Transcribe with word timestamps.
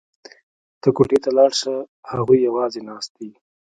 ته 0.81 0.87
کوټې 0.95 1.17
ته 1.23 1.29
لاړه 1.37 1.55
شه 1.61 1.73
هغوی 2.11 2.37
یوازې 2.47 2.81
ناست 2.89 3.11
دي 3.19 3.31